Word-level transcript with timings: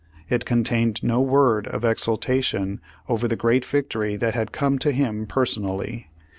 It 0.29 0.45
contained 0.45 1.03
no 1.03 1.21
word 1.21 1.67
of 1.67 1.85
exultation 1.85 2.81
over 3.07 3.27
the 3.27 3.35
great 3.35 3.63
victory 3.63 4.15
that 4.15 4.33
had 4.33 4.51
come 4.51 4.79
to 4.79 4.91
him 4.91 5.27
personally. 5.27 6.09